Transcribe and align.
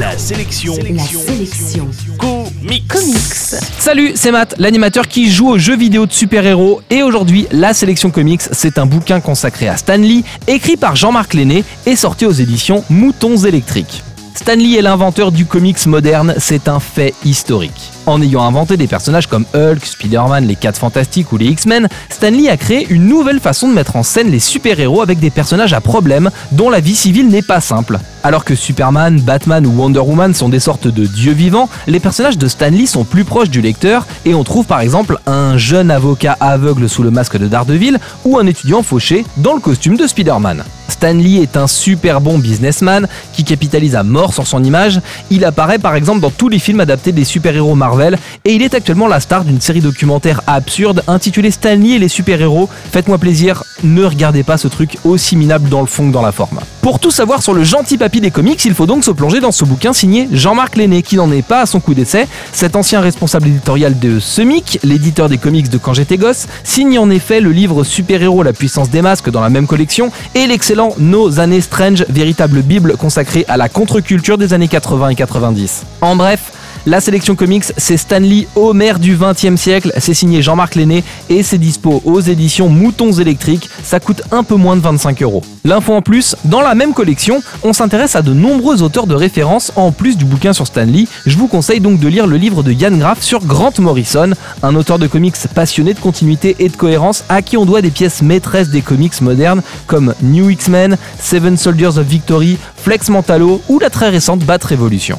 La 0.00 0.16
sélection. 0.16 0.74
La 0.94 1.02
sélection. 1.02 1.86
Comics. 2.16 2.88
Comics. 2.88 3.60
Salut, 3.78 4.12
c'est 4.14 4.30
Matt, 4.32 4.54
l'animateur 4.56 5.06
qui 5.06 5.30
joue 5.30 5.50
aux 5.50 5.58
jeux 5.58 5.76
vidéo 5.76 6.06
de 6.06 6.12
super-héros. 6.12 6.80
Et 6.88 7.02
aujourd'hui, 7.02 7.46
la 7.52 7.74
sélection 7.74 8.10
comics, 8.10 8.40
c'est 8.50 8.78
un 8.78 8.86
bouquin 8.86 9.20
consacré 9.20 9.68
à 9.68 9.76
Stan 9.76 9.98
Lee, 9.98 10.24
écrit 10.48 10.78
par 10.78 10.96
Jean-Marc 10.96 11.34
Lenné 11.34 11.64
et 11.84 11.96
sorti 11.96 12.24
aux 12.24 12.32
éditions 12.32 12.82
Moutons 12.88 13.36
électriques. 13.36 14.02
Stan 14.40 14.56
Lee 14.56 14.78
est 14.78 14.82
l'inventeur 14.82 15.32
du 15.32 15.44
comics 15.44 15.84
moderne, 15.84 16.32
c'est 16.38 16.66
un 16.66 16.80
fait 16.80 17.12
historique. 17.26 17.90
En 18.06 18.22
ayant 18.22 18.42
inventé 18.42 18.78
des 18.78 18.86
personnages 18.86 19.26
comme 19.26 19.44
Hulk, 19.54 19.84
Spider-Man, 19.84 20.46
les 20.46 20.56
4 20.56 20.78
Fantastiques 20.78 21.30
ou 21.32 21.36
les 21.36 21.48
X-Men, 21.48 21.88
Stan 22.08 22.30
Lee 22.30 22.48
a 22.48 22.56
créé 22.56 22.86
une 22.88 23.06
nouvelle 23.06 23.38
façon 23.38 23.68
de 23.68 23.74
mettre 23.74 23.96
en 23.96 24.02
scène 24.02 24.30
les 24.30 24.40
super-héros 24.40 25.02
avec 25.02 25.18
des 25.18 25.28
personnages 25.28 25.74
à 25.74 25.82
problème 25.82 26.30
dont 26.52 26.70
la 26.70 26.80
vie 26.80 26.96
civile 26.96 27.28
n'est 27.28 27.42
pas 27.42 27.60
simple. 27.60 27.98
Alors 28.22 28.46
que 28.46 28.54
Superman, 28.54 29.20
Batman 29.20 29.66
ou 29.66 29.72
Wonder 29.72 30.00
Woman 30.00 30.32
sont 30.32 30.48
des 30.48 30.58
sortes 30.58 30.88
de 30.88 31.04
dieux 31.04 31.34
vivants, 31.34 31.68
les 31.86 32.00
personnages 32.00 32.38
de 32.38 32.48
Stan 32.48 32.70
Lee 32.70 32.86
sont 32.86 33.04
plus 33.04 33.24
proches 33.24 33.50
du 33.50 33.60
lecteur 33.60 34.06
et 34.24 34.34
on 34.34 34.42
trouve 34.42 34.64
par 34.64 34.80
exemple 34.80 35.18
un 35.26 35.58
jeune 35.58 35.90
avocat 35.90 36.38
aveugle 36.40 36.88
sous 36.88 37.02
le 37.02 37.10
masque 37.10 37.36
de 37.36 37.46
Daredevil 37.46 37.98
ou 38.24 38.38
un 38.38 38.46
étudiant 38.46 38.82
fauché 38.82 39.26
dans 39.36 39.52
le 39.52 39.60
costume 39.60 39.98
de 39.98 40.06
Spider-Man. 40.06 40.64
Stan 41.00 41.14
Lee 41.14 41.38
est 41.38 41.56
un 41.56 41.66
super 41.66 42.20
bon 42.20 42.38
businessman 42.38 43.08
qui 43.32 43.42
capitalise 43.42 43.96
à 43.96 44.02
mort 44.02 44.34
sur 44.34 44.46
son 44.46 44.62
image. 44.62 45.00
Il 45.30 45.46
apparaît 45.46 45.78
par 45.78 45.94
exemple 45.94 46.20
dans 46.20 46.28
tous 46.28 46.50
les 46.50 46.58
films 46.58 46.80
adaptés 46.80 47.12
des 47.12 47.24
super-héros 47.24 47.74
Marvel 47.74 48.18
et 48.44 48.52
il 48.52 48.60
est 48.60 48.74
actuellement 48.74 49.08
la 49.08 49.18
star 49.18 49.44
d'une 49.44 49.62
série 49.62 49.80
documentaire 49.80 50.42
absurde 50.46 51.02
intitulée 51.06 51.52
Stan 51.52 51.74
Lee 51.74 51.94
et 51.94 51.98
les 51.98 52.08
super-héros. 52.08 52.68
Faites-moi 52.92 53.16
plaisir, 53.16 53.64
ne 53.82 54.04
regardez 54.04 54.42
pas 54.42 54.58
ce 54.58 54.68
truc 54.68 54.98
aussi 55.04 55.36
minable 55.36 55.70
dans 55.70 55.80
le 55.80 55.86
fond 55.86 56.06
que 56.06 56.12
dans 56.12 56.20
la 56.20 56.32
forme. 56.32 56.60
Pour 56.82 56.98
tout 56.98 57.10
savoir 57.10 57.42
sur 57.42 57.54
le 57.54 57.64
gentil 57.64 57.96
papy 57.96 58.20
des 58.20 58.30
comics, 58.30 58.62
il 58.66 58.74
faut 58.74 58.84
donc 58.84 59.02
se 59.02 59.10
plonger 59.10 59.40
dans 59.40 59.52
ce 59.52 59.64
bouquin 59.64 59.94
signé 59.94 60.28
Jean-Marc 60.32 60.76
Lenné 60.76 61.02
qui 61.02 61.16
n'en 61.16 61.32
est 61.32 61.40
pas 61.40 61.62
à 61.62 61.66
son 61.66 61.80
coup 61.80 61.94
d'essai. 61.94 62.28
Cet 62.52 62.76
ancien 62.76 63.00
responsable 63.00 63.48
éditorial 63.48 63.98
de 63.98 64.20
Semic, 64.20 64.78
l'éditeur 64.82 65.30
des 65.30 65.38
comics 65.38 65.70
de 65.70 65.78
quand 65.78 65.94
j'étais 65.94 66.18
gosse, 66.18 66.46
signe 66.62 66.98
en 66.98 67.08
effet 67.08 67.40
le 67.40 67.52
livre 67.52 67.84
Super-héros 67.84 68.42
la 68.42 68.52
puissance 68.52 68.90
des 68.90 69.00
masques 69.00 69.30
dans 69.30 69.40
la 69.40 69.48
même 69.48 69.66
collection 69.66 70.12
et 70.34 70.46
l'excellent 70.46 70.89
nos 70.98 71.40
années 71.40 71.60
Strange, 71.60 72.04
véritable 72.08 72.62
bible 72.62 72.96
consacrée 72.96 73.44
à 73.48 73.56
la 73.56 73.68
contre-culture 73.68 74.38
des 74.38 74.52
années 74.54 74.68
80 74.68 75.10
et 75.10 75.14
90. 75.14 75.84
En 76.00 76.16
bref, 76.16 76.52
la 76.86 77.00
sélection 77.00 77.36
comics, 77.36 77.64
c'est 77.76 77.96
Stanley 77.96 78.46
Homer 78.56 78.94
du 78.98 79.16
20e 79.16 79.56
siècle, 79.56 79.92
c'est 79.98 80.14
signé 80.14 80.40
Jean-Marc 80.40 80.74
Lenné 80.74 81.04
et 81.28 81.42
c'est 81.42 81.58
dispo 81.58 82.00
aux 82.04 82.20
éditions 82.20 82.68
Moutons 82.68 83.12
électriques, 83.12 83.68
ça 83.82 84.00
coûte 84.00 84.22
un 84.30 84.42
peu 84.42 84.54
moins 84.54 84.76
de 84.76 84.80
25 84.80 85.22
euros. 85.22 85.42
L'info 85.64 85.92
en 85.92 86.02
plus, 86.02 86.36
dans 86.44 86.62
la 86.62 86.74
même 86.74 86.94
collection, 86.94 87.42
on 87.62 87.72
s'intéresse 87.72 88.16
à 88.16 88.22
de 88.22 88.32
nombreux 88.32 88.82
auteurs 88.82 89.06
de 89.06 89.14
référence 89.14 89.72
en 89.76 89.92
plus 89.92 90.16
du 90.16 90.24
bouquin 90.24 90.52
sur 90.52 90.66
Stanley. 90.66 91.06
Je 91.26 91.36
vous 91.36 91.48
conseille 91.48 91.80
donc 91.80 92.00
de 92.00 92.08
lire 92.08 92.26
le 92.26 92.36
livre 92.36 92.62
de 92.62 92.72
Yann 92.72 92.98
Graff 92.98 93.22
sur 93.22 93.44
Grant 93.44 93.72
Morrison, 93.78 94.30
un 94.62 94.74
auteur 94.74 94.98
de 94.98 95.06
comics 95.06 95.36
passionné 95.54 95.94
de 95.94 96.00
continuité 96.00 96.56
et 96.58 96.68
de 96.68 96.76
cohérence 96.76 97.24
à 97.28 97.42
qui 97.42 97.56
on 97.56 97.66
doit 97.66 97.82
des 97.82 97.90
pièces 97.90 98.22
maîtresses 98.22 98.70
des 98.70 98.82
comics 98.82 99.20
modernes 99.20 99.62
comme 99.86 100.14
New 100.22 100.48
X-Men, 100.50 100.96
Seven 101.18 101.56
Soldiers 101.56 101.98
of 101.98 102.06
Victory, 102.06 102.56
Flex 102.76 103.10
Mentalo 103.10 103.60
ou 103.68 103.78
la 103.78 103.90
très 103.90 104.08
récente 104.08 104.40
Bat 104.40 104.64
Revolution. 104.64 105.18